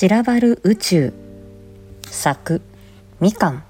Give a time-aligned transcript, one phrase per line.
[0.00, 1.12] 散らばる宇宙。
[2.08, 2.62] 作
[3.18, 3.64] みかん。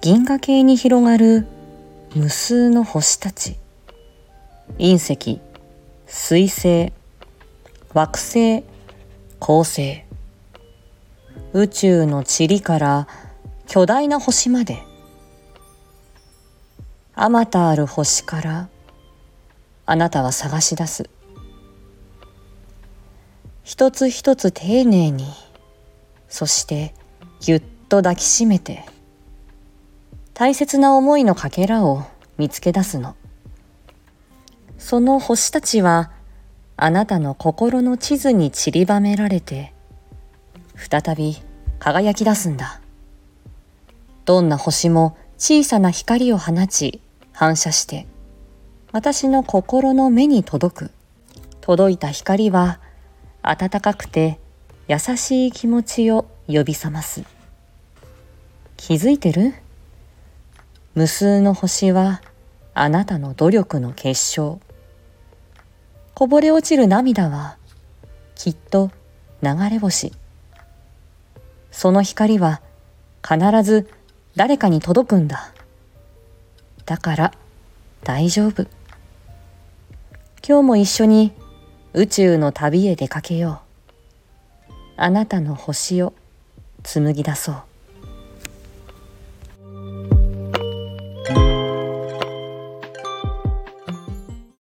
[0.00, 1.46] 銀河系に広がる
[2.14, 3.58] 無数の星たち。
[4.78, 5.40] 隕石
[6.06, 6.94] 水星
[7.92, 8.64] 惑星
[9.38, 10.02] 恒星。
[11.52, 13.06] 宇宙の塵から
[13.66, 14.78] 巨大な星まで。
[17.14, 18.68] あまたある星から
[19.84, 21.10] あなたは探し出す。
[23.68, 25.26] 一つ一つ丁寧に
[26.26, 26.94] そして
[27.40, 28.86] ぎゅっと抱きしめて
[30.32, 32.04] 大切な思いのかけらを
[32.38, 33.14] 見つけ出すの。
[34.78, 36.10] その星たちは
[36.78, 39.74] あなたの心の地図に散りばめられて
[40.74, 41.36] 再び
[41.78, 42.80] 輝き出すんだ。
[44.24, 48.06] どんな星も小さな光を放ち反射して
[48.92, 50.90] 私の心の目に届く。
[51.60, 52.80] 届いた光は
[53.42, 54.38] 温かくて
[54.88, 57.24] 優しい気持ちを呼び覚ます。
[58.76, 59.54] 気づいてる？
[60.94, 62.22] 無数の星は
[62.74, 64.60] あなたの努力の結晶。
[66.14, 67.56] こぼれ落ちる涙は
[68.34, 68.90] きっと
[69.42, 70.12] 流れ星。
[71.70, 72.60] その光は
[73.22, 73.88] 必ず
[74.36, 75.52] 誰かに届くんだ。
[76.86, 77.32] だから
[78.02, 78.66] 大丈夫。
[80.46, 81.32] 今日も一緒に
[81.98, 83.60] 宇宙の旅へ出かけよ
[84.68, 84.72] う。
[84.96, 86.14] あなたの星を
[86.84, 87.62] 紡ぎ出そう。